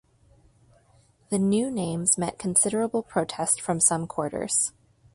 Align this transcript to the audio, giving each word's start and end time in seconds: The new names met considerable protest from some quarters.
The 1.29 1.37
new 1.37 1.69
names 1.69 2.17
met 2.17 2.39
considerable 2.39 3.03
protest 3.03 3.61
from 3.61 3.79
some 3.79 4.07
quarters. 4.07 4.71